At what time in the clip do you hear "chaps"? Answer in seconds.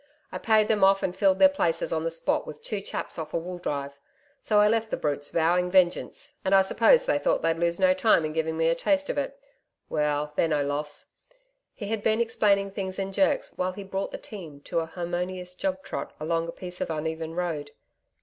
2.81-3.19